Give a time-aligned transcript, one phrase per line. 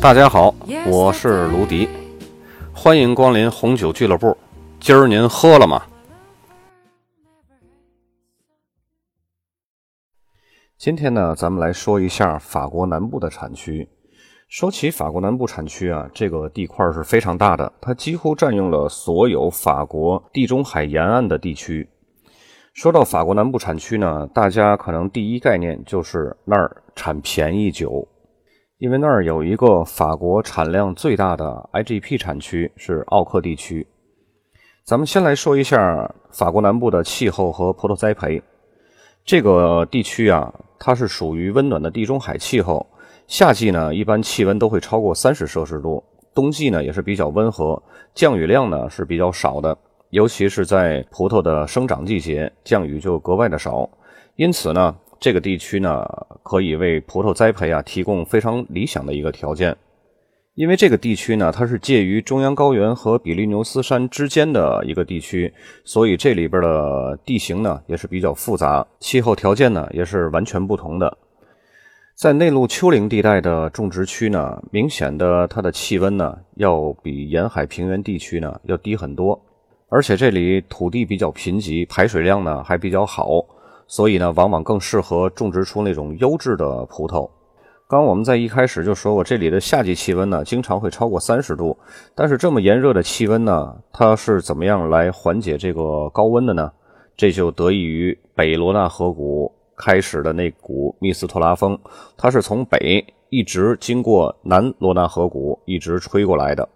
[0.00, 0.54] 大家好，
[0.86, 1.88] 我是卢迪，
[2.72, 4.36] 欢迎光临红酒俱乐部。
[4.78, 5.82] 今儿您喝了吗？
[10.78, 13.88] 今天呢，咱们来说一下法国南部的产区。
[14.46, 21.88] 说起法国南部产区啊，这个地块是非常大的，它几乎占用了所有法国地中海沿岸的地区。
[22.72, 28.06] 说到法国南部产区呢，大家可能第一概念就是那儿产便宜酒，
[28.78, 33.84] 因为那儿有一个法国产量最大的 IGP 产区是奥克地区。
[34.84, 38.40] 咱们先来说一下法国南部的气候和葡萄栽培。
[39.24, 42.86] 这个地区啊，它是属于温暖的地中海气候。
[43.26, 46.00] 夏季呢，一般气温都会超过三十摄氏度；
[46.32, 47.82] 冬季呢，也是比较温和，
[48.14, 49.76] 降雨量呢是比较少的，
[50.10, 53.90] 尤其是在葡萄的生长季节，降雨就格外的少。
[54.36, 56.04] 因此呢，这个地区呢，
[56.42, 59.76] 可以为葡萄栽培啊提供非常理想的一个条件。
[60.54, 65.52] 因为这个地区呢，它是介于中央高原和比利牛斯山之间的一个地区，
[65.84, 71.16] 所以这里边的地形呢也是比较复杂，气候条件呢也是完全不同的。
[72.16, 79.40] 在内陆丘陵地带的种植区呢，明显的它的气温呢要比沿海平原地区呢要低很多，
[79.88, 83.28] 而且这里土地比较贫瘠，排水量呢还比较好，
[83.88, 87.28] 所以呢往往更适合种植出那种优质的葡萄。
[87.88, 91.76] 刚我们在一开始就说过，这里的夏季气温呢经常会超过三十度，
[92.14, 96.70] 但是这么炎热的气温呢，它是怎么样来缓解这个高温的呢？
[97.16, 99.50] 这就得益于北罗纳河谷。
[99.80, 101.78] 开始的那股密斯特拉风，
[102.16, 106.68] 它是从北一直经过南罗纳河谷一直吹过来的。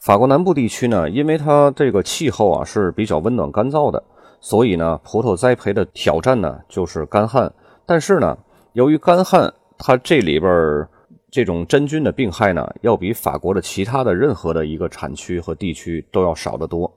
[0.00, 4.02] 法国南部地区呢，因为它这个气候啊是比较温暖干燥的，
[4.44, 7.50] 所以呢，葡萄栽培的挑战呢就是干旱。
[7.86, 8.36] 但是呢，
[8.74, 10.86] 由于干旱，它这里边儿
[11.30, 16.92] 这种真菌的病害呢，要比法国的其他的任何的一个产区和地区都要少得多。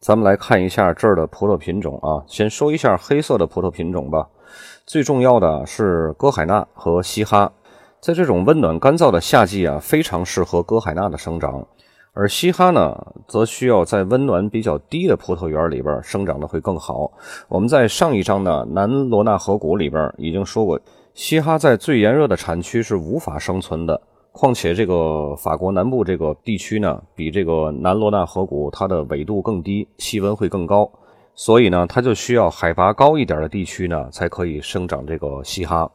[0.00, 4.28] 咱们来看一下这儿的葡萄品种啊，先说一下黑色的葡萄品种吧。
[4.84, 7.50] 最重要的是歌海纳和西哈，
[8.02, 11.66] 在这种温暖干燥的夏季啊，非常适合歌海纳的生长，
[12.18, 12.96] 而西哈呢，
[13.28, 17.12] 则需要在温暖比较低的葡萄园里边生长的会更好。
[17.46, 20.80] 我们在上一章的南罗纳河谷里边已经说过，
[21.12, 24.00] 西哈在最炎热的产区是无法生存的。
[24.32, 30.90] 况且这个法国南部这个地区呢，比这个南罗纳河谷它的纬度更低，气温会更高，
[31.34, 35.90] 所以呢，它就需要海拔高一点的地区呢，才可以生长这个西哈。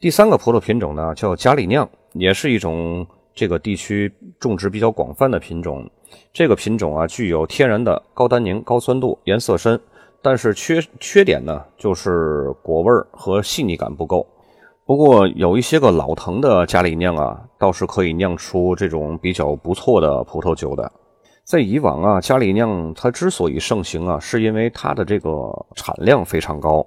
[0.00, 3.06] 第三个葡萄品种呢，叫加里酿，也是一种
[3.38, 5.88] 这个地区种植比较广泛的品种。
[6.32, 9.80] 这个品种啊，具有天然的高单宁、高酸度、颜色深，
[10.20, 14.26] 但是缺缺点呢，就是果味儿和细腻感不够。
[14.84, 20.90] 不过有一些个老藤的家里酿啊，倒是可以酿出这种比较不错的葡萄酒的。
[21.44, 25.30] 在以往啊，家里酿它之所以盛行啊，是因为它的这个
[25.76, 26.84] 产量非常高。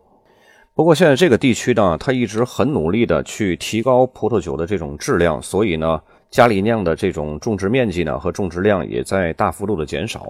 [0.74, 10.26] 不过现在这个地区呢，它一直很努力的去提高葡萄酒的这种质量，所以呢，家里酿的这种种植面积呢和种植量也在大幅度的减少。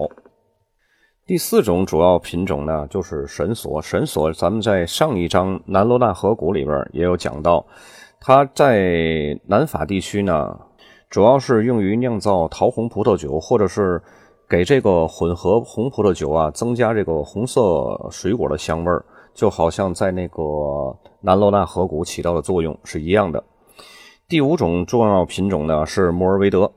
[1.24, 3.80] 第四种主要品种呢，就是神索。
[3.80, 7.64] 神索，咱们在上一章南罗纳河谷里边也有讲到，
[8.20, 10.58] 它在南法地区呢，
[11.08, 14.02] 主要是用于酿造桃红葡萄酒，或者是
[14.48, 19.04] 给这个混合红葡萄酒啊增加这个红色水果的香味儿，
[19.34, 23.42] 就好像在那个南罗纳河谷起到的作用是一样的。
[24.28, 26.72] 第五种重要品种呢是莫尔维德。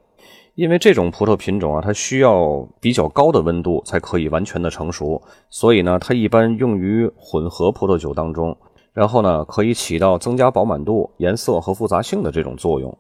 [0.55, 8.55] 因为这种葡萄品种啊，它需要比较高的温度才可以完全的成熟，所以呢，它一般用于混合葡萄酒当中，
[8.93, 12.97] 然后呢，可以起到增加饱满度、颜色和复杂性的这种作用。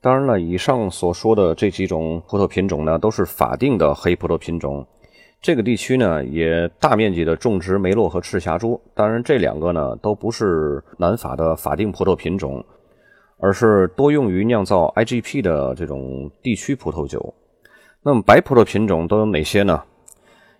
[0.00, 4.84] 当然了，以上所说的这几种葡萄品种呢，都是法定的黑葡萄品种。
[5.44, 12.64] 这个地区呢，也大面积的种植梅洛和赤霞珠，当然这两个呢，都不是南法的法定葡萄品种。
[13.38, 17.34] 而是多用于酿造 IGP 的这种地区葡萄酒。
[18.02, 19.82] 那么白葡萄品种都有哪些呢？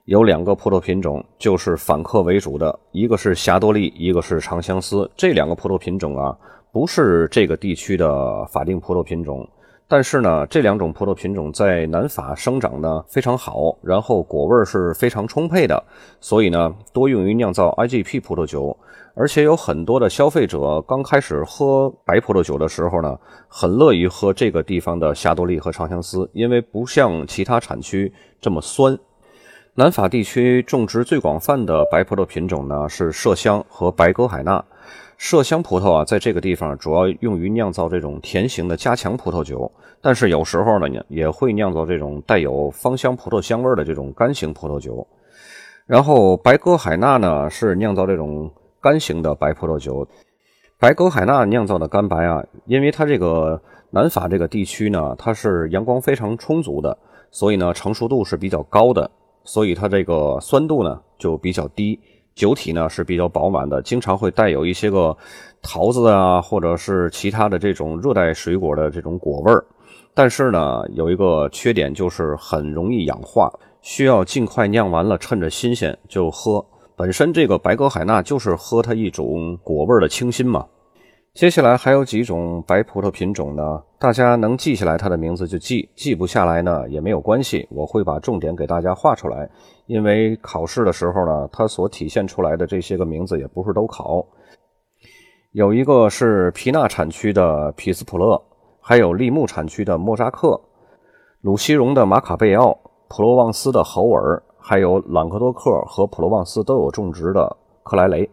[0.05, 5.11] 有两个葡萄品种就是反客为主的，一个是霞多丽，一个是长相思。
[5.17, 6.37] 这两个葡萄品种啊，
[6.71, 9.49] 不是这个地区的法定葡萄品种。
[9.87, 15.85] 但是呢，这两种葡萄品种在南法生长呢非常好，然后果味是非常充沛的，
[16.21, 18.77] 所以呢多用于酿造 IGP 葡萄酒。
[19.17, 23.17] 而且有很多的消费者刚开始喝白葡萄酒的时候呢，
[23.47, 28.99] 很乐意喝这个地方的霞多丽和长相思，因为不像其他产区这么酸。
[29.77, 34.65] 南法地区种植最广泛的白葡萄品种呢是麝香和白歌海纳，
[35.19, 39.71] 麝香葡萄啊，在这个地方主要用于酿造这种甜型的加强葡萄酒，
[40.03, 45.07] 但是有时候呢，也会酿造这种带有芳香葡萄香味的这种干型葡萄酒。
[45.87, 48.51] 然后白格海纳呢，是酿造这种
[48.81, 50.07] 干型的白葡萄酒。
[50.79, 53.61] 白格海纳酿造的干白啊，因为它这个
[53.91, 56.99] 南法这个地区呢，它是阳光非常充足的，
[57.31, 59.11] 所以呢，成熟度是比较高的，
[59.45, 61.99] 所以它这个酸度呢就比较低。
[62.35, 65.17] 酒体呢是比较饱满的，经常会带有一些个
[65.63, 69.65] 桃子啊，或者是其他的这种热带水果的这种果味儿。
[70.15, 73.53] 但是呢，有一个缺点就是很容易氧化，
[73.83, 76.65] 需要尽快酿完了，趁着新鲜就喝。
[76.97, 80.65] 本身这个白格海纳就是喝它一种果味儿的清新嘛。
[81.35, 89.51] 接下来还有几种白葡萄品种呢，大家能记下来它的名字就记，记不下来呢也没有关系，我会把重点给大家画出来。
[89.87, 94.25] 因为考试的时候呢，它所体现出来的这些个名字也不是都考。
[95.51, 98.41] 有一个是皮纳产区的皮斯普勒，
[98.81, 100.61] 还有利木产区的莫扎克，
[101.41, 102.79] 鲁西荣的马卡贝奥，
[103.09, 108.31] 普罗旺斯的侯尔，还有朗格多克和普罗旺斯都有种植的克莱雷。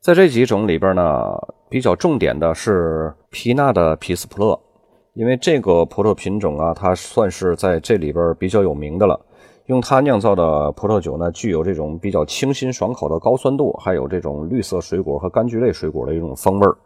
[0.00, 1.38] 在这几种里边呢，
[1.72, 4.60] 比较重点的是皮纳的皮斯普勒，
[5.14, 9.18] 因为这个葡萄品种啊，它算是在这里边比较有名的了。
[9.68, 16.76] 用它酿造的葡萄酒呢，具有这种比较清新爽口的高酸度，还有这种绿色水果和柑橘类水果的一种风味儿。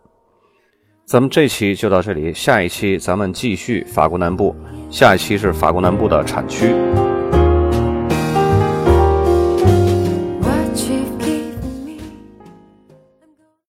[1.05, 4.55] 咱们这期就到这里，下一期咱们继续法国南部，
[4.89, 6.73] 下一期是法国南部的产区。